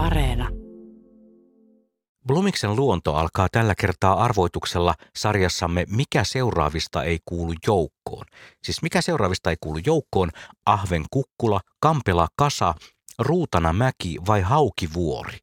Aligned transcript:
Areena. 0.00 0.48
Blumiksen 2.26 2.76
luonto 2.76 3.14
alkaa 3.14 3.48
tällä 3.52 3.74
kertaa 3.74 4.24
arvoituksella 4.24 4.94
sarjassamme 5.16 5.84
Mikä 5.88 6.24
seuraavista 6.24 7.04
ei 7.04 7.18
kuulu 7.24 7.52
joukkoon. 7.66 8.26
Siis 8.64 8.82
mikä 8.82 9.00
seuraavista 9.00 9.50
ei 9.50 9.56
kuulu 9.60 9.78
joukkoon, 9.86 10.30
Ahven 10.66 11.04
kukkula, 11.10 11.60
Kampela 11.80 12.28
kasa, 12.36 12.74
Ruutana 13.18 13.72
mäki 13.72 14.16
vai 14.26 14.40
Haukivuori. 14.40 15.38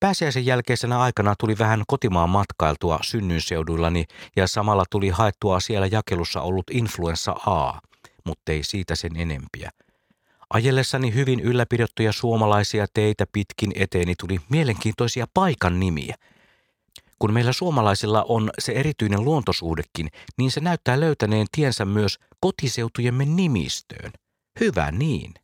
Pääsiäisen 0.00 0.46
jälkeisenä 0.46 1.00
aikana 1.00 1.34
tuli 1.38 1.58
vähän 1.58 1.82
kotimaan 1.86 2.30
matkailtua 2.30 2.98
synnyinseuduillani 3.02 4.04
ja 4.36 4.46
samalla 4.46 4.84
tuli 4.90 5.08
haettua 5.08 5.60
siellä 5.60 5.86
jakelussa 5.86 6.40
ollut 6.40 6.70
influenssa 6.70 7.32
A, 7.32 7.80
mutta 8.26 8.52
ei 8.52 8.62
siitä 8.62 8.96
sen 8.96 9.16
enempiä– 9.16 9.70
Ajellessani 10.52 11.14
hyvin 11.14 11.40
ylläpidettyjä 11.40 12.12
suomalaisia 12.12 12.86
teitä 12.94 13.26
pitkin 13.32 13.72
eteeni 13.74 14.14
tuli 14.20 14.40
mielenkiintoisia 14.48 15.26
paikan 15.34 15.80
nimiä. 15.80 16.14
Kun 17.18 17.32
meillä 17.32 17.52
suomalaisilla 17.52 18.24
on 18.28 18.50
se 18.58 18.72
erityinen 18.72 19.24
luontosuhdekin, 19.24 20.08
niin 20.38 20.50
se 20.50 20.60
näyttää 20.60 21.00
löytäneen 21.00 21.46
tiensä 21.52 21.84
myös 21.84 22.18
kotiseutujemme 22.40 23.24
nimistöön. 23.24 24.12
Hyvä 24.60 24.90
niin. 24.90 25.34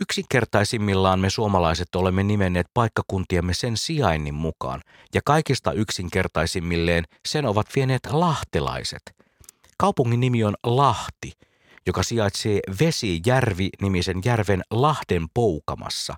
Yksinkertaisimmillaan 0.00 1.20
me 1.20 1.30
suomalaiset 1.30 1.94
olemme 1.94 2.22
nimenneet 2.22 2.66
paikkakuntiamme 2.74 3.54
sen 3.54 3.76
sijainnin 3.76 4.34
mukaan, 4.34 4.80
ja 5.14 5.20
kaikista 5.24 5.72
yksinkertaisimmilleen 5.72 7.04
sen 7.28 7.46
ovat 7.46 7.66
vieneet 7.76 8.06
lahtelaiset. 8.10 9.02
Kaupungin 9.78 10.20
nimi 10.20 10.44
on 10.44 10.54
Lahti– 10.64 11.32
joka 11.86 12.02
sijaitsee 12.02 12.60
Vesijärvi-nimisen 12.80 14.20
järven 14.24 14.62
Lahden 14.70 15.26
poukamassa. 15.34 16.14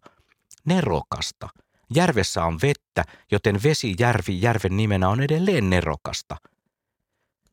Nerokasta. 0.64 1.48
Järvessä 1.94 2.44
on 2.44 2.58
vettä, 2.62 3.04
joten 3.32 3.62
Vesijärvi 3.62 4.40
järven 4.40 4.76
nimenä 4.76 5.08
on 5.08 5.22
edelleen 5.22 5.70
nerokasta. 5.70 6.36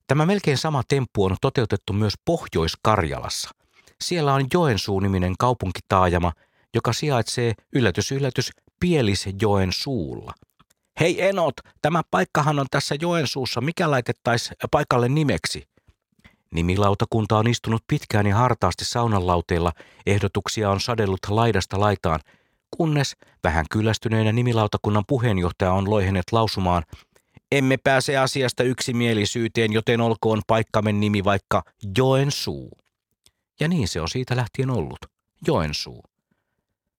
Tämä 0.07 0.25
melkein 0.25 0.57
sama 0.57 0.81
temppu 0.87 1.25
on 1.25 1.35
toteutettu 1.41 1.93
myös 1.93 2.13
Pohjois-Karjalassa. 2.25 3.49
Siellä 4.01 4.33
on 4.33 4.47
Joensuu-niminen 4.53 5.35
kaupunkitaajama, 5.39 6.31
joka 6.75 6.93
sijaitsee 6.93 7.53
yllätys 7.75 8.11
yllätys 8.11 8.51
Pielisjoen 8.79 9.73
suulla. 9.73 10.33
Hei 10.99 11.21
Enot, 11.21 11.53
tämä 11.81 12.01
paikkahan 12.11 12.59
on 12.59 12.65
tässä 12.71 12.95
Joensuussa, 13.01 13.61
mikä 13.61 13.91
laitettaisiin 13.91 14.55
paikalle 14.71 15.09
nimeksi? 15.09 15.70
Nimilautakunta 16.51 17.37
on 17.37 17.47
istunut 17.47 17.83
pitkään 17.87 18.27
ja 18.27 18.35
hartaasti 18.35 18.85
saunanlauteilla, 18.85 19.71
ehdotuksia 20.05 20.69
on 20.69 20.79
sadellut 20.79 21.19
laidasta 21.29 21.79
laitaan, 21.79 22.19
kunnes 22.77 23.15
vähän 23.43 23.65
kyllästyneenä 23.71 24.31
nimilautakunnan 24.31 25.03
puheenjohtaja 25.07 25.73
on 25.73 25.89
loihenet 25.89 26.23
lausumaan, 26.31 26.83
emme 27.51 27.77
pääse 27.77 28.17
asiasta 28.17 28.63
yksimielisyyteen, 28.63 29.73
joten 29.73 30.01
olkoon 30.01 30.41
paikkamme 30.47 30.91
nimi 30.91 31.23
vaikka 31.23 31.63
Joensuu. 31.97 32.71
Ja 33.59 33.67
niin 33.67 33.87
se 33.87 34.01
on 34.01 34.09
siitä 34.09 34.35
lähtien 34.35 34.69
ollut, 34.69 34.99
Joensuu. 35.47 36.03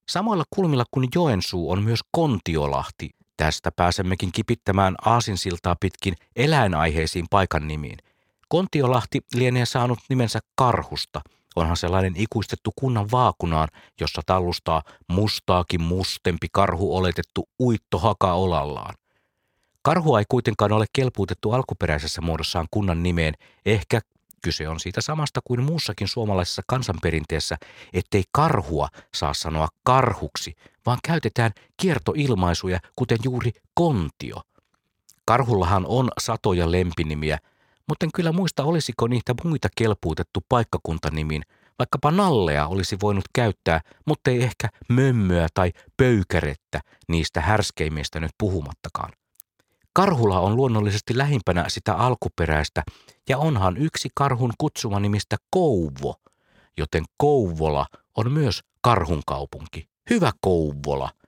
Samalla 0.09 0.45
kulmilla 0.51 0.85
kuin 0.91 1.09
Joensuu 1.15 1.71
on 1.71 1.83
myös 1.83 2.01
Kontiolahti. 2.11 3.11
Tästä 3.37 3.73
pääsemmekin 3.77 4.33
kipittämään 4.33 4.95
aasinsiltaa 5.05 5.77
pitkin 5.81 6.15
eläinaiheisiin 6.37 7.27
paikan 7.31 7.69
nimiin– 7.69 7.99
Kontiolahti 8.53 9.21
lienee 9.35 9.67
saanut 9.67 9.99
nimensä 10.09 10.41
karhusta. 10.55 11.21
Onhan 11.57 11.77
sellainen 11.77 12.13
ikuistettu 12.17 12.73
kunnan 12.77 13.11
vaakunaan, 13.11 13.69
jossa 14.01 14.23
tallustaa 14.27 14.83
mustaakin 15.09 15.83
mustempi 15.83 16.47
karhu 16.53 16.97
oletettu 16.97 17.49
uitto 17.61 17.99
haka 17.99 18.33
olallaan. 18.33 18.95
Karhua 19.83 20.19
ei 20.19 20.25
kuitenkaan 20.29 20.73
ole 20.73 20.85
kelpuutettu 20.93 21.53
alkuperäisessä 21.53 22.21
muodossaan 22.21 22.67
kunnan 22.71 23.03
nimeen, 23.03 23.35
ehkä 23.67 24.01
kyse 24.43 24.69
on 24.69 24.81
siitä 24.81 25.01
samasta 25.01 25.41
kuin 25.45 25.63
muussakin 25.63 26.09
suomalaisessa 26.09 26.63
kansanperinteessä, 26.67 27.57
ettei 27.93 28.23
karhua 28.33 28.89
saa 29.15 29.35
sanoa 29.35 29.69
karhuksi, 29.85 30.55
vaan 30.87 30.99
käytetään 31.05 31.53
kiertoilmaisuja, 31.77 32.81
kuten 32.97 33.19
juuri 33.25 33.53
kontio. 33.75 34.43
Karhullahan 35.25 35.87
on 35.87 36.11
satoja 36.19 36.73
lempinimiä– 36.73 37.39
mutta 37.93 38.07
en 38.07 38.13
kyllä 38.15 38.33
muista, 38.33 38.65
olisiko 38.65 39.09
niitä 39.09 39.35
muita 39.45 39.69
kelpuutettu 39.77 40.41
paikkakuntanimiin. 40.49 41.43
Vaikkapa 41.79 42.11
nallea 42.11 42.67
olisi 42.67 42.97
voinut 43.03 43.25
käyttää, 43.35 43.81
mutta 44.07 44.31
ei 44.31 44.43
ehkä 44.43 44.69
mömmöä 44.89 45.47
tai 45.55 45.73
pöykärettä 45.97 46.81
niistä 47.09 47.41
härskeimmistä 47.41 48.21
nyt 48.21 48.31
puhumattakaan. 48.39 49.13
Karhula 49.93 50.41
on 50.41 50.57
luonnollisesti 50.57 51.19
lähimpänä 51.19 51.65
sitä 51.69 51.95
alkuperäistä, 51.95 52.83
ja 53.29 53.39
onhan 53.39 53.77
yksi 53.77 54.09
karhun 54.15 54.53
kutsuma 54.59 55.01
nimistä 55.01 55.37
Kouvo, 55.51 56.15
joten 56.79 57.05
Kouvola 57.17 57.87
on 58.17 58.33
myös 58.33 58.61
karhun 58.83 59.23
kaupunki. 59.27 59.89
Hyvä 60.11 60.33
Kouvola– 60.41 61.11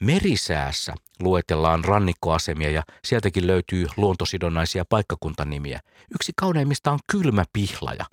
Merisäässä 0.00 0.94
luetellaan 1.20 1.84
rannikkoasemia 1.84 2.70
ja 2.70 2.82
sieltäkin 3.04 3.46
löytyy 3.46 3.86
luontosidonnaisia 3.96 4.84
paikkakuntanimiä. 4.88 5.80
Yksi 6.14 6.32
kauneimmista 6.36 6.92
on 6.92 6.98
Kylmä 7.12 7.44
Pihlaja. 7.52 8.04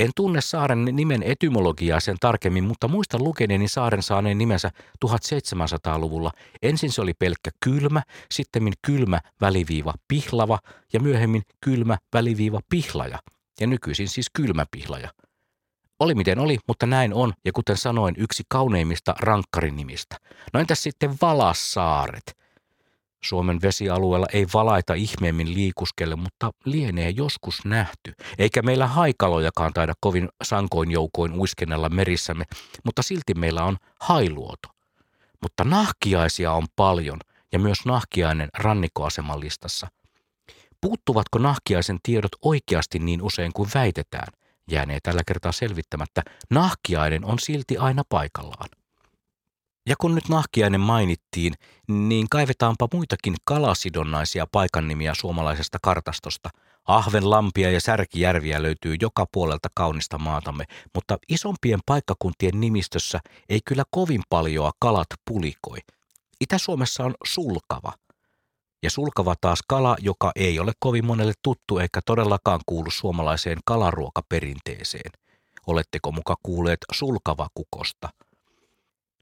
En 0.00 0.10
tunne 0.16 0.40
saaren 0.40 0.84
nimen 0.84 1.22
etymologiaa 1.22 2.00
sen 2.00 2.16
tarkemmin, 2.20 2.64
mutta 2.64 2.88
muistan 2.88 3.24
lukeneeni 3.24 3.68
saaren 3.68 4.02
saaneen 4.02 4.38
nimensä 4.38 4.70
1700-luvulla. 5.06 6.32
Ensin 6.62 6.92
se 6.92 7.00
oli 7.00 7.14
pelkkä 7.14 7.50
kylmä, 7.60 8.02
sitten 8.30 8.72
kylmä 8.86 9.20
väliviiva 9.40 9.94
pihlava 10.08 10.58
ja 10.92 11.00
myöhemmin 11.00 11.42
kylmä 11.60 11.98
väliviiva 12.14 12.60
pihlaja. 12.68 13.18
Ja 13.60 13.66
nykyisin 13.66 14.08
siis 14.08 14.26
kylmä 14.32 14.66
pihlaja. 14.70 15.10
Oli 16.00 16.14
miten 16.14 16.38
oli, 16.38 16.58
mutta 16.68 16.86
näin 16.86 17.14
on, 17.14 17.32
ja 17.44 17.52
kuten 17.52 17.76
sanoin, 17.76 18.14
yksi 18.18 18.42
kauneimmista 18.48 19.14
rankkarin 19.18 19.76
nimistä. 19.76 20.16
No 20.52 20.60
entäs 20.60 20.82
sitten 20.82 21.14
Valassaaret? 21.22 22.36
Suomen 23.24 23.62
vesialueella 23.62 24.26
ei 24.32 24.46
valaita 24.54 24.94
ihmeemmin 24.94 25.54
liikuskelle, 25.54 26.16
mutta 26.16 26.50
lienee 26.64 27.10
joskus 27.10 27.64
nähty. 27.64 28.12
Eikä 28.38 28.62
meillä 28.62 28.86
haikalojakaan 28.86 29.72
taida 29.72 29.94
kovin 30.00 30.28
sankoin 30.44 30.90
joukoin 30.90 31.32
uiskennella 31.32 31.88
merissämme, 31.88 32.44
mutta 32.84 33.02
silti 33.02 33.34
meillä 33.34 33.64
on 33.64 33.76
hailuoto. 34.00 34.68
Mutta 35.42 35.64
nahkiaisia 35.64 36.52
on 36.52 36.66
paljon, 36.76 37.18
ja 37.52 37.58
myös 37.58 37.78
nahkiainen 37.84 38.48
rannikkoaseman 38.58 39.40
listassa. 39.40 39.88
Puuttuvatko 40.80 41.38
nahkiaisen 41.38 41.98
tiedot 42.02 42.32
oikeasti 42.42 42.98
niin 42.98 43.22
usein 43.22 43.52
kuin 43.52 43.70
väitetään– 43.74 44.32
jäänee 44.70 44.98
tällä 45.02 45.22
kertaa 45.26 45.52
selvittämättä, 45.52 46.22
nahkiainen 46.50 47.24
on 47.24 47.38
silti 47.38 47.76
aina 47.76 48.02
paikallaan. 48.08 48.68
Ja 49.88 49.94
kun 50.00 50.14
nyt 50.14 50.28
nahkiainen 50.28 50.80
mainittiin, 50.80 51.54
niin 51.88 52.26
kaivetaanpa 52.30 52.88
muitakin 52.92 53.34
kalasidonnaisia 53.44 54.46
paikannimiä 54.52 55.14
suomalaisesta 55.14 55.78
kartastosta. 55.82 56.50
Ahvenlampia 56.84 57.70
ja 57.70 57.80
Särkijärviä 57.80 58.62
löytyy 58.62 58.96
joka 59.00 59.26
puolelta 59.32 59.68
kaunista 59.74 60.18
maatamme, 60.18 60.64
mutta 60.94 61.18
isompien 61.28 61.80
paikkakuntien 61.86 62.60
nimistössä 62.60 63.20
ei 63.48 63.60
kyllä 63.64 63.84
kovin 63.90 64.22
paljoa 64.28 64.72
kalat 64.78 65.06
pulikoi. 65.24 65.78
Itä-Suomessa 66.40 67.04
on 67.04 67.14
sulkava– 67.24 67.92
sulkava 68.90 69.34
taas 69.40 69.58
kala, 69.68 69.96
joka 70.00 70.32
ei 70.36 70.58
ole 70.58 70.72
kovin 70.78 71.06
monelle 71.06 71.32
tuttu 71.42 71.78
eikä 71.78 72.00
todellakaan 72.06 72.60
kuulu 72.66 72.90
suomalaiseen 72.90 73.58
kalaruokaperinteeseen. 73.64 75.12
Oletteko 75.66 76.12
muka 76.12 76.34
kuulleet 76.42 76.78
sulkavakukosta? 76.92 78.08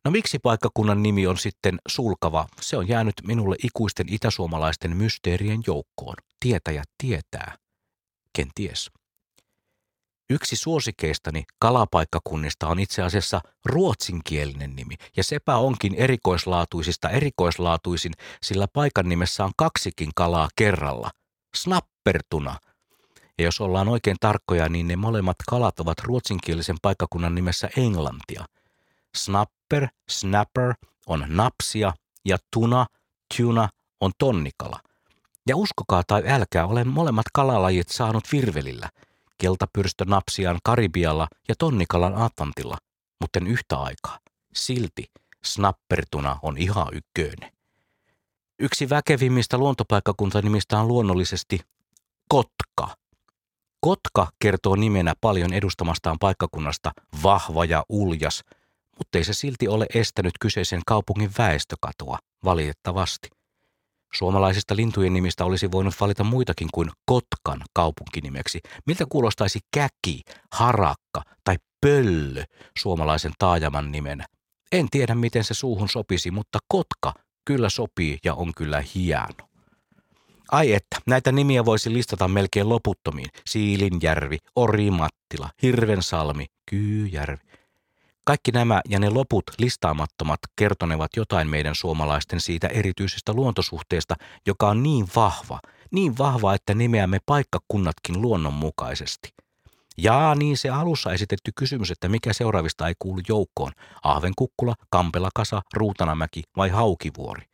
No 0.05 0.11
miksi 0.11 0.38
paikkakunnan 0.38 1.02
nimi 1.02 1.26
on 1.26 1.38
sitten 1.38 1.78
sulkava? 1.88 2.46
Se 2.61 2.76
on 2.76 2.88
jäänyt 2.88 3.14
minulle 3.26 3.56
ikuisten 3.64 4.06
itäsuomalaisten 4.11 4.96
mysteerien 4.96 5.61
joukkoon. 5.67 6.17
Tietäjät 6.40 6.88
tietää. 6.99 7.56
Kenties. 8.32 8.90
Yksi 10.30 10.56
suosikeistani 10.56 11.44
kalapaikkakunnista 11.58 12.68
on 12.68 12.78
itse 12.78 13.02
asiassa 13.02 13.40
ruotsinkielinen 13.64 14.76
nimi, 14.76 14.94
ja 15.16 15.24
sepä 15.24 15.56
onkin 15.56 15.94
erikoislaatuisista 15.94 17.10
erikoislaatuisin, 17.10 18.12
sillä 18.42 18.66
paikan 18.72 19.08
nimessä 19.08 19.44
on 19.44 19.52
kaksikin 19.56 20.10
kalaa 20.14 20.48
kerralla. 20.56 21.10
Snappertuna. 21.54 22.58
Ja 23.38 23.44
jos 23.44 23.60
ollaan 23.60 23.88
oikein 23.88 24.16
tarkkoja, 24.20 24.68
niin 24.68 24.88
ne 24.88 24.96
molemmat 24.96 25.36
kalat 25.48 25.80
ovat 25.80 26.00
ruotsinkielisen 26.02 26.76
paikkakunnan 26.82 27.34
nimessä 27.34 27.68
englantia. 27.76 28.44
Snapper, 29.16 29.88
snapper 30.08 30.74
on 31.06 31.24
napsia 31.28 31.92
ja 32.24 32.38
tuna, 32.50 32.86
tuna 33.36 33.68
on 34.00 34.12
tonnikala. 34.18 34.80
Ja 35.48 35.56
uskokaa 35.56 36.02
tai 36.06 36.22
älkää, 36.28 36.66
olen 36.66 36.88
molemmat 36.88 37.26
kalalajit 37.32 37.88
saanut 37.88 38.24
virvelillä– 38.32 38.88
keltapyrstö 39.38 40.04
napsiaan 40.04 40.58
Karibialla 40.64 41.28
ja 41.48 41.54
tonnikalan 41.58 42.14
Atlantilla, 42.14 42.78
mutta 43.20 43.40
yhtä 43.46 43.76
aikaa. 43.76 44.19
Silti 44.54 45.04
snappertuna 45.44 46.38
on 46.42 46.58
ihan 46.58 46.86
ykkönen. 46.92 47.52
Yksi 48.58 48.88
väkevimmistä 48.90 49.58
luontopaikkakuntanimistä 49.58 50.78
on 50.78 50.88
luonnollisesti 50.88 51.60
Kotka. 52.28 52.96
Kotka 53.81 54.28
kertoo 54.38 54.76
nimenä 54.76 55.14
paljon 55.20 55.52
edustamastaan 55.52 56.16
paikkakunnasta 56.20 56.92
vahva 57.22 57.64
ja 57.64 57.84
uljas, 57.88 58.44
mutta 58.98 59.19
ei 59.19 59.25
se 59.25 59.32
silti 59.32 59.69
ole 59.69 59.86
estänyt 59.94 60.32
kyseisen 60.40 60.81
kaupungin 60.86 61.31
väestökatoa, 61.38 62.19
valitettavasti. 62.44 63.28
Suomalaisista 64.14 64.76
lintujen 64.76 65.12
nimistä 65.12 65.44
olisi 65.44 65.72
voinut 65.72 65.94
valita 66.00 66.25
muitakin 66.25 66.69
kuin 66.75 66.90
Kotkan 67.06 67.62
kaupunkinimeksi. 67.72 68.61
Miltä 68.87 69.05
kuulostaisi 69.08 69.61
käki, 69.75 70.22
harakka 70.52 71.22
tai 71.44 71.56
pöllö 71.81 72.44
suomalaisen 72.78 73.32
taajaman 73.38 73.93
nimenä? 73.93 74.26
En 74.72 74.90
tiedä, 74.90 75.14
miten 75.14 75.44
se 75.44 75.55
suuhun 75.55 75.88
sopisi, 75.88 76.31
mutta 76.31 76.58
Kotka 76.69 77.12
kyllä 77.44 77.69
sopii 77.69 78.19
ja 78.25 78.34
on 78.34 78.52
kyllä 78.56 78.82
hieno. 78.94 79.49
Ai 80.50 80.72
että, 80.72 80.96
näitä 81.06 81.32
nimiä 81.32 81.64
voisi 81.64 81.93
listata 81.93 82.28
melkein 82.28 82.69
loputtomiin. 82.69 83.28
Siilinjärvi, 83.46 84.38
Orimattila, 84.56 85.50
Hirvensalmi, 85.62 86.46
Kyyjärvi. 86.70 87.44
Kaikki 88.26 88.50
nämä 88.50 88.80
ja 88.88 88.98
ne 88.98 89.10
loput 89.10 89.44
listaamattomat 89.58 90.40
kertonevat 90.56 91.10
jotain 91.16 91.48
meidän 91.48 91.74
suomalaisten 91.74 92.40
siitä 92.40 92.66
erityisestä 92.66 93.32
luontosuhteesta, 93.32 94.14
joka 94.46 94.68
on 94.68 94.82
niin 94.82 95.06
vahva, 95.16 95.60
niin 95.90 96.18
vahva, 96.18 96.54
että 96.54 96.74
nimeämme 96.74 97.18
paikkakunnatkin 97.26 98.22
luonnonmukaisesti. 98.22 99.34
Jaa, 99.98 100.34
niin 100.34 100.56
se 100.56 100.68
alussa 100.68 101.12
esitetty 101.12 101.52
kysymys, 101.56 101.90
että 101.90 102.08
mikä 102.08 102.32
seuraavista 102.32 102.88
ei 102.88 102.94
kuulu 102.98 103.20
joukkoon, 103.28 103.72
Ahvenkukkula, 104.02 104.74
Kampelakasa, 104.90 105.62
Ruutanamäki 105.74 106.42
vai 106.56 106.68
Haukivuori. 106.68 107.46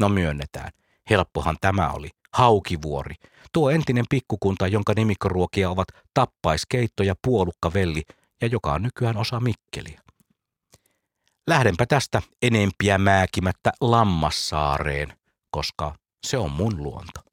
No 0.00 0.08
myönnetään, 0.08 0.70
helppohan 1.10 1.56
tämä 1.60 1.90
oli, 1.90 2.10
Haukivuori, 2.32 3.14
tuo 3.52 3.70
entinen 3.70 4.04
pikkukunta, 4.10 4.66
jonka 4.66 4.92
nimikkoruokia 4.96 5.70
ovat 5.70 5.88
tappaiskeitto 6.14 7.02
ja 7.02 7.14
puolukkavelli 7.22 8.02
ja 8.40 8.48
joka 8.48 8.72
on 8.72 8.82
nykyään 8.82 9.16
osa 9.16 9.40
Mikkeliä. 9.40 10.05
Lähdenpä 11.46 11.86
tästä 11.86 12.22
enempiä 12.42 12.98
määkimättä 12.98 13.72
Lammassaareen, 13.80 15.12
koska 15.50 15.94
se 16.26 16.38
on 16.38 16.50
mun 16.50 16.82
luonto. 16.82 17.25